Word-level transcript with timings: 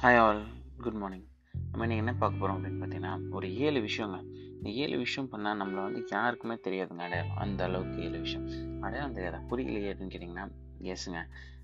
Hi 0.00 0.18
all 0.18 0.40
good 0.82 0.94
morning 0.94 1.24
நம்ம 1.70 1.86
இன்றைக்கி 1.86 1.96
என்ன 1.96 2.12
பார்க்க 2.14 2.38
போகிறோம் 2.38 2.56
அப்படின்னு 2.56 2.80
பார்த்தீங்கன்னா 2.80 3.30
ஒரு 3.30 3.56
ஏழு 3.56 3.80
விஷயங்க. 3.80 4.18
இந்த 4.58 4.70
ஏழு 4.70 4.96
விஷயம் 4.98 5.28
பண்ணால் 5.32 5.58
நம்மளை 5.60 5.82
வந்து 5.82 6.04
யாருக்குமே 6.10 6.54
தெரியாதுங்க 6.54 7.02
அடையாளம். 7.06 7.36
அந்த 7.36 7.64
அளவுக்கு 7.64 8.02
ஏழு 8.02 8.18
விஷயம். 8.18 8.44
அடையாளம் 8.80 9.12
தெரியாதா? 9.12 9.40
புரியலையே 9.50 9.92
அப்படின்னு 9.92 10.12
கேட்டிங்கன்னா 10.14 10.44
எஸ்ங்க 10.92 11.22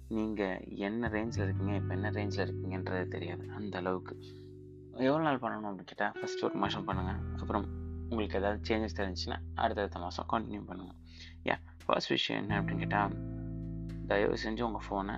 நீங்கள் 0.08 0.64
என்ன 0.88 1.08
ரேஞ்சில் 1.08 1.44
இருக்கீங்க 1.44 1.74
இப்போ 1.74 1.94
என்ன 1.94 2.10
ரேஞ்சில் 2.10 2.44
இருக்கீங்கன்றது 2.46 3.08
தெரியாது 3.08 3.50
அந்த 3.50 3.78
அளவுக்கு. 3.78 4.16
எவ்வளோ 4.92 5.22
நாள் 5.22 5.42
பண்ணணும் 5.44 5.68
அப்படின்னு 5.70 5.92
கேட்டால் 5.92 6.16
ஃபஸ்ட்டு 6.20 6.44
ஒரு 6.44 6.54
மாதம் 6.54 6.88
பண்ணுங்கள் 6.88 7.20
அப்புறம் 7.40 7.68
உங்களுக்கு 8.10 8.38
ஏதாவது 8.38 8.60
சேஞ்சஸ் 8.70 8.98
தெரிஞ்சுன்னா 9.02 9.40
அடுத்தடுத்த 9.54 9.98
மாதம் 9.98 10.30
கண்டினியூ 10.34 10.64
பண்ணுங்கள் 10.72 10.98
ஏன் 11.42 11.62
ஃபர்ஸ்ட் 11.84 12.08
விஷயம் 12.08 12.42
என்ன 12.42 12.60
அப்படின்னு 12.60 12.78
கேட்டால் 12.78 13.14
தயவு 14.06 14.36
செஞ்சு 14.46 14.62
உங்கள் 14.62 14.86
ஃபோனை 14.88 15.16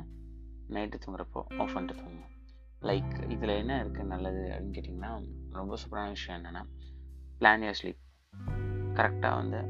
நைட்டு 0.69 1.03
தூங்குறப்போ 1.07 1.43
ஆஃப் 1.57 1.75
பண்ணிட்டு 1.75 2.01
தூங்குங்க. 2.03 2.29
லைக் 2.85 3.31
இதில் 3.31 3.49
என்ன 3.49 3.85
இருக்குது 3.85 4.05
நல்லது 4.05 4.43
அப்படின்னு 4.51 4.75
கேட்டிங்கன்னா 4.75 5.13
ரொம்ப 5.53 5.77
சூப்பரான 5.77 6.09
விஷயம் 6.09 6.39
என்னென்னா 6.39 6.63
பிளான் 7.41 7.65
யர் 7.65 7.79
ஸ்லீப் 7.81 8.01
கரெக்டாக 8.95 9.35
வந்து 9.35 9.61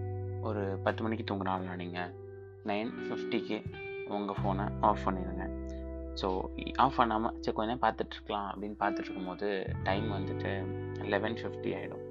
ஒரு 0.40 0.78
பத்து 0.82 1.02
மணிக்கு 1.02 1.34
தூங்குனாலும் 1.34 1.76
நீங்கள் 1.76 2.10
நைன் 2.64 2.90
ஃபிஃப்டிக்கு 3.04 3.58
உங்கள் 4.08 4.38
ஃபோனை 4.42 4.66
ஆஃப் 4.80 5.04
பண்ணிடுங்க 5.04 5.44
ஸோ 6.20 6.28
ஆஃப் 6.76 6.96
பண்ணாமல் 6.96 7.34
சரி 7.40 7.54
கொஞ்ச 7.56 7.68
நேரம் 7.68 7.84
பார்த்துட்ருக்கலாம் 7.84 8.48
அப்படின்னு 8.50 8.76
பார்த்துட்ருக்கும் 8.78 9.24
போது 9.24 9.48
டைம் 9.82 10.08
வந்துட்டு 10.12 10.50
லெவன் 11.04 11.34
ஃபிஃப்டி 11.34 11.70
ஆகிடும் 11.74 12.02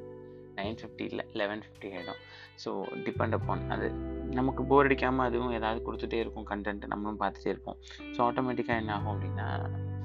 நைன் 0.56 0.76
ஃபிஃப்டி 0.76 1.02
இல்லை 1.02 1.26
லெவன் 1.34 1.60
ஃபிஃப்டி 1.60 1.88
ஆகிடும் 1.94 2.20
ஸோ 2.66 2.72
டிபெண்ட் 3.06 3.34
அப்பான் 3.34 3.70
அது 3.70 3.88
நமக்கு 4.32 4.64
போர் 4.64 4.86
அடிக்காமல் 4.86 5.26
அதுவும் 5.26 5.52
ஏதாவது 5.52 5.86
கொடுத்துட்டே 5.86 6.14
இருக்கும் 6.14 6.48
கண்டென்ட் 6.50 6.86
நம்மளும் 6.88 7.20
பார்த்துட்டே 7.20 7.50
இருப்போம். 7.50 7.78
ஸோ 8.18 8.20
ஆட்டோமேட்டிக்காக 8.22 8.78
என்ன 8.78 8.94
ஆகும் 8.94 9.14
அப்படின்னா 9.14 9.48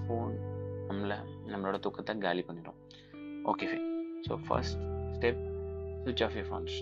ஃபோன் 0.07 0.33
நம்மளை 0.89 1.19
நம்மளோட 1.53 1.79
தூக்கத்தை 1.87 2.19
காலி 2.27 2.43
பண்ணிடும் 2.49 2.79
okay 3.53 3.67
fine 3.71 3.89
so 4.29 4.39
first 4.47 4.79
step 5.17 5.43
switch 6.05 6.23
off 6.27 6.37
your 6.39 6.49
phones 6.51 6.77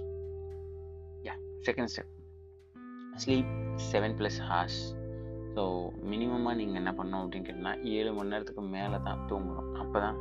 yeah 1.29 1.35
second 1.69 1.93
step 1.95 2.13
sleep 3.23 3.51
seven 3.91 4.17
plus 4.21 4.41
hours 4.51 4.81
so 5.57 5.63
மினிமமாக 6.11 6.55
நீங்கள் 6.61 6.81
என்ன 6.81 6.91
பண்ணணும் 6.93 7.23
அப்படின்னு 7.23 7.47
கேட்டிங்கன்னா 7.47 7.75
ஏழு 7.97 8.11
மணி 8.13 8.33
நேரத்துக்கு 8.33 8.63
மேலே 8.77 8.99
தான் 9.07 9.21
தூங்கணும். 9.31 9.69
அப்போ 9.83 9.99
தான் 10.01 10.19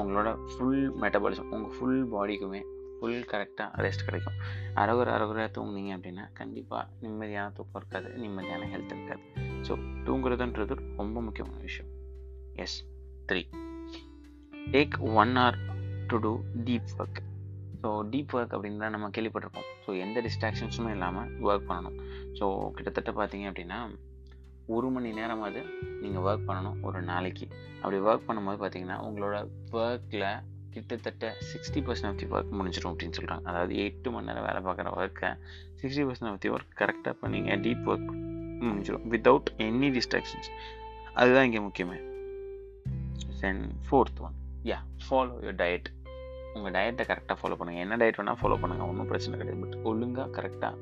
உங்களோட 0.00 0.28
ஃபுல் 0.50 0.84
மெட்டபாலிசம் 1.02 1.50
உங்கள் 1.54 1.74
ஃபுல் 1.76 2.00
பாடிக்குமே 2.14 2.60
ஃபுல் 2.98 3.24
கரெக்டாக 3.32 3.82
ரெஸ்ட் 3.84 4.04
கிடைக்கும். 4.06 4.38
அறகுற 4.82 5.08
அறகுறையாக 5.16 5.50
தூங்குனீங்க 5.56 5.90
அப்படின்னா 5.96 6.24
கண்டிப்பாக 6.40 6.84
நிம்மதியான 7.02 7.52
தூக்கம் 7.58 7.78
இருக்காது 7.80 8.08
நிம்மதியான 8.22 8.68
ஹெல்த் 8.72 8.94
இருக்காது. 8.96 9.22
ஸோ 9.66 9.74
தூங்குறதுன்றது 10.06 10.76
ரொம்ப 11.00 11.20
முக்கியமான 11.20 11.60
விஷயம். 11.68 11.90
Yes 12.64 12.78
three 13.30 13.42
take 14.74 14.94
one 15.20 15.32
hour 15.40 15.58
to 16.10 16.18
do 16.26 16.32
deep 16.68 16.92
work 17.02 17.20
so 17.82 17.90
deep 18.12 18.32
work 18.36 18.54
அப்படின்னு 18.56 18.82
தான் 18.82 18.94
நம்ம 18.94 19.08
கேள்விப்பட்டிருக்கோம். 19.16 19.66
ஸோ 19.84 19.90
எந்த 20.04 20.20
டிஸ்ட்ராக்ஷன்ஸுமே 20.26 20.92
இல்லாமல் 20.96 21.28
ஒர்க் 21.48 21.66
பண்ணணும். 21.70 21.98
ஸோ 22.38 22.46
கிட்டத்தட்ட 22.76 23.10
பார்த்தீங்க 23.18 23.46
அப்படின்னா 23.50 23.78
ஒரு 24.76 24.88
மணி 24.94 25.10
நேரமாவது 25.18 25.60
நீங்கள் 26.02 26.24
ஒர்க் 26.28 26.46
பண்ணணும் 26.48 26.78
ஒரு 26.88 26.98
நாளைக்கு. 27.10 27.46
அப்படி 27.82 27.98
ஒர்க் 28.08 28.26
பண்ணும்போது 28.28 28.58
பார்த்தீங்கன்னா 28.62 28.98
உங்களோட 29.08 29.36
ஒர்க்கில் 29.82 30.26
கிட்டத்தட்ட 30.74 31.30
sixty 31.50 31.80
percent 31.86 32.10
of 32.10 32.18
the 32.22 32.26
work 32.34 32.52
முடிஞ்சிடும் 32.58 32.92
அப்படின்னு 32.92 33.16
சொல்கிறாங்க 33.18 33.46
அதாவது 33.52 33.74
எட்டு 33.84 34.10
மணி 34.14 34.28
நேரம் 34.30 34.46
வேலை 34.48 34.60
பார்க்குற 34.66 34.90
ஒர்க்கை 34.98 35.30
sixty 35.80 36.04
percent 36.08 36.30
of 36.32 36.42
the 36.44 36.50
work 36.56 36.76
கரெக்டாக 36.82 37.14
பண்ணிங்க 37.22 37.56
டீப் 37.64 37.88
ஒர்க் 37.92 38.12
முடிஞ்சிடும் 38.66 39.08
வித்தவுட் 39.14 39.50
எனி 39.68 39.90
டிஸ்ட்ராக்ஷன்ஸ் 39.96 40.50
அதுதான் 41.14 41.46
இங்கே 41.48 41.62
முக்கியமே. 41.68 41.98
Sen 43.40 43.62
fourth 43.86 44.20
one 44.26 44.36
yeah 44.70 44.78
follow 45.06 45.34
your 45.44 45.58
diet 45.62 45.88
உங்கள் 46.56 46.74
டயட்டை 46.76 47.04
கரெக்டாக 47.10 47.36
ஃபாலோ 47.40 47.56
பண்ணுங்கள் 47.58 47.84
என்ன 47.84 47.96
டயட் 48.02 48.18
வேணால் 48.20 48.38
ஃபாலோ 48.42 48.56
பண்ணுங்கள் 48.62 48.88
ஒன்றும் 48.90 49.10
பிரச்சனை 49.10 49.34
கிடையாது. 49.40 49.60
பட் 49.64 49.76
ஒழுங்காக 49.90 50.28
கரெக்டாக 50.36 50.74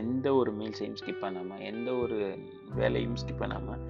எந்த 0.00 0.26
ஒரு 0.38 0.50
மீல்ஸையும் 0.60 0.96
ஸ்கிப் 1.00 1.22
பண்ணாமல் 1.24 1.60
எந்த 1.70 1.90
ஒரு 2.02 2.16
வேலையும் 2.78 3.18
ஸ்கிப் 3.20 3.42
பண்ணாமல் 3.42 3.82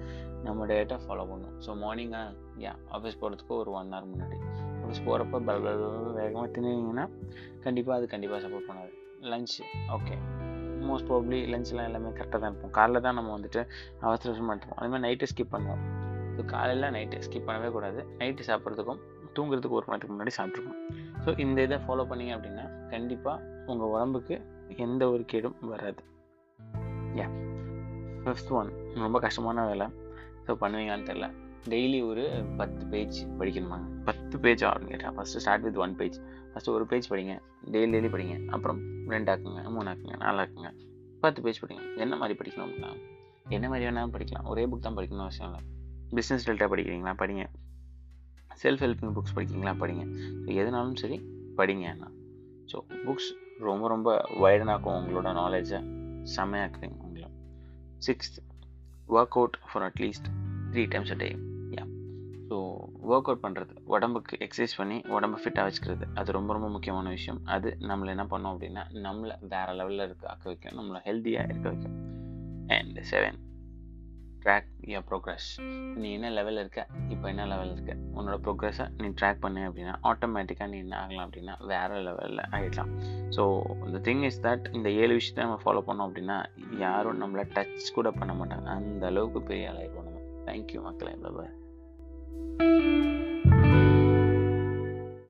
நம்ம 0.45 0.65
டயட்டை 0.71 0.97
ஃபாலோ 1.05 1.23
பண்ணணும் 1.31 1.57
ஸோ 1.65 1.71
மார்னிங்காக 1.83 2.29
யா 2.65 2.73
ஆஃபீஸ் 2.97 3.17
போகிறதுக்கு 3.21 3.53
ஒரு 3.61 3.71
ஒன் 3.79 3.91
ஹவர் 3.93 4.09
முன்னாடி. 4.11 4.37
ஆஃபீஸ் 4.83 5.03
போகிறப்ப 5.07 5.41
பல 5.49 5.73
வேகமாக 6.19 6.47
தின்னீங்கன்னா 6.55 7.05
கண்டிப்பாக 7.65 7.97
அது 7.99 8.07
கண்டிப்பாக 8.13 8.41
சப்போர்ட் 8.45 8.69
பண்ணாது. 8.69 8.93
லஞ்ச் 9.31 9.57
ஓகே 9.97 10.15
மோஸ்ட் 10.89 11.09
ப்ராப்ளி 11.09 11.39
லஞ்ச்லாம் 11.53 11.89
எல்லாமே 11.89 12.11
கரெக்டாக 12.19 12.39
தான் 12.43 12.51
இருப்போம் 12.51 12.75
காலைல 12.77 13.01
தான் 13.07 13.17
நம்ம 13.19 13.33
வந்துட்டு 13.37 13.61
அவசர 14.05 14.29
அவசரமாக 14.29 14.53
எடுத்துப்போம். 14.53 14.79
அதே 14.81 14.89
மாதிரி 14.93 15.05
நைட்டு 15.07 15.29
ஸ்கிப் 15.31 15.53
பண்ணுவோம். 15.55 15.83
ஸோ 16.41 16.45
காலையில் 16.45 16.93
நைட்டு 16.93 17.17
ஸ்கிப் 17.25 17.47
பண்ணவே 17.47 17.71
கூடாது. 17.71 18.05
நைட்டு 18.19 18.43
சாப்பிட்றதுக்கும் 18.47 19.01
தூங்குறதுக்கு 19.35 19.75
ஒரு 19.79 19.85
மணி 19.87 20.07
முன்னாடி 20.11 20.31
சாப்பிட்ருக்கோம் 20.37 20.79
ஸோ 21.25 21.39
இந்த 21.39 21.61
இதை 21.61 21.77
ஃபாலோ 21.77 22.03
பண்ணிங்க 22.11 22.31
அப்படின்னா 22.37 22.89
கண்டிப்பாக 22.89 23.65
உங்கள் 23.65 23.87
உடம்புக்கு 23.87 24.41
எந்த 24.75 25.09
ஒரு 25.09 25.25
கேடும் 25.25 25.55
வராது. 25.61 26.01
யா 27.15 27.27
ஃபஸ்ட் 28.23 28.51
ஒன் 28.51 28.71
ரொம்ப 28.95 29.19
கஷ்டமான 29.19 29.65
வேலை. 29.65 29.87
ஸோ 30.47 30.53
பண்ணுவீங்களான்னு 30.61 31.07
தெரில 31.11 31.31
டெய்லி 31.69 32.03
ஒரு 32.03 32.45
பத்து 32.57 32.85
பேஜ் 32.85 33.27
படிக்கணுமாங்க 33.39 34.03
பத்து 34.03 34.39
பேஜ் 34.39 34.63
ஆகுன்னு 34.63 34.87
கேட்டேன். 34.87 35.13
First 35.17 35.43
start 35.45 35.61
with 35.61 35.77
one 35.77 35.95
page 35.95 36.17
first 36.53 36.71
ஒரு 36.71 36.85
பேஜ் 36.85 37.11
படிங்க. 37.11 37.35
டெய்லி 37.71 37.91
டெய்லி 37.95 38.11
படிங்க. 38.15 38.47
அப்புறம் 38.47 38.79
ரெண்டாக்குங்க 39.07 39.63
மூணாக்குங்க 39.77 40.17
நாலாக்குங்க. 40.17 40.71
பத்து 41.19 41.41
பேஜ் 41.41 41.63
படிங்க. 41.65 41.95
என்ன 41.97 42.15
மாதிரி 42.15 42.37
படிக்கணும் 42.39 42.65
அப்படின்னா? 42.67 42.91
என்ன 43.49 43.69
மாதிரி 43.69 43.85
வேணாலும் 43.85 44.15
படிக்கலாம். 44.17 44.45
ஒரே 44.45 44.65
புக் 44.65 44.79
தான் 44.79 44.97
படிக்கணும் 44.97 45.19
அவசியம் 45.19 45.49
இல்லை. 45.49 45.80
பிஸ்னஸ் 46.15 46.45
டெல்டா 46.45 46.67
படிக்கிறீங்களா? 46.73 47.13
படிங்க. 47.21 47.43
செல்ஃப் 48.63 48.81
ஹெல்பிங் 48.85 49.13
புக்ஸ் 49.17 49.35
படிக்கிறீங்களா? 49.35 49.73
படிங்க. 49.83 50.03
ஸோ 50.43 50.49
எதுனாலும் 50.61 50.95
சரி 50.95 51.17
படிங்க 51.57 51.85
என்ன 51.93 52.09
ஸோ 52.71 52.79
புக்ஸ் 53.05 53.29
ரொம்ப 53.59 53.87
ரொம்ப 53.87 54.09
வைடனாக்கும் 54.41 54.97
உங்களோட 54.99 55.29
நாலேஜை 55.39 55.79
செம்மையாக்குவீங்க 56.35 56.97
உங்களை. 56.99 57.29
Sixth 58.07 58.37
work 59.07 59.37
out 59.39 59.57
for 59.71 59.91
at least 59.91 60.27
three 60.71 60.83
times 60.87 61.11
a 61.11 61.15
day 61.15 61.29
yeah 61.69 61.85
so 62.49 62.57
work 63.09 63.29
out 63.29 63.43
பண்ணுறது 63.43 63.73
உடம்புக்கு 63.85 64.37
எக்ஸசைஸ் 64.37 64.77
பண்ணி 64.77 65.01
உடம்பு 65.07 65.37
ஃபிட்டாக 65.37 65.65
வச்சுக்கிறது. 65.67 66.05
அது 66.13 66.31
ரொம்ப 66.31 66.53
ரொம்ப 66.53 66.69
முக்கியமான 66.69 67.09
விஷயம். 67.09 67.41
அது 67.45 67.77
நம்மளை 67.79 68.07
என்ன 68.07 68.23
பண்ணோம் 68.23 68.53
அப்படின்னா 68.53 68.83
நம்மளை 69.07 69.35
வேறு 69.53 69.73
லெவலில் 69.73 70.03
இருக்க 70.03 70.27
ஆக்க 70.27 70.43
வைக்கும். 70.43 70.77
நம்மளை 70.79 71.01
ஹெல்த்தியாக 71.09 71.49
இருக்க 71.49 71.69
வைக்கும். 71.69 71.97
And 72.67 72.99
seven 73.11 73.39
track 74.43 74.69
your 74.87 75.05
progress 75.09 75.47
நீ 75.95 76.13
என்ன 76.13 76.29
லெவலில் 76.29 76.59
இருக்க? 76.59 76.87
இப்போ 77.09 77.27
என்ன 77.27 77.45
லெவலில் 77.45 77.71
இருக்க? 77.71 77.95
உன்னோட 78.15 78.37
ப்ரோக்ரஸை 78.45 78.87
நீ 78.97 79.07
ட்ராக் 79.07 79.39
பண்ணு 79.39 79.69
அப்படின்னா 79.69 79.95
ஆட்டோமேட்டிக்காக 80.03 80.69
நீ 80.69 80.77
என்ன 80.77 80.97
ஆகலாம் 80.97 81.29
அப்படின்னா 81.29 81.65
வேறு 81.65 81.95
லெவலில் 81.95 82.43
ஆகிடலாம் 82.51 82.91
ஸோ 83.29 83.61
இந்த 83.85 84.11
திங் 84.11 84.23
இஸ் 84.23 84.41
தட் 84.41 84.73
இந்த 84.73 84.89
ஏழு 84.91 85.13
விஷயத்தை 85.13 85.45
நம்ம 85.45 85.59
ஃபாலோ 85.65 85.83
பண்ணோம் 85.87 86.09
அப்படின்னா 86.09 86.43
யாரும் 86.77 87.21
நம்மளை 87.21 87.45
டச் 87.53 87.93
கூட 87.93 88.11
பண்ண 88.11 88.33
மாட்டாங்க. 88.33 88.65
அந்த 88.65 89.05
அளவுக்கு 89.05 89.41
பெரிய 89.41 89.71
ஆளாயிருவோம் 89.71 90.09
நம்ம. 90.09 90.19
தேங்க்யூ 90.45 90.81
மக்களே. 90.81 91.15
பாய் 91.37 93.19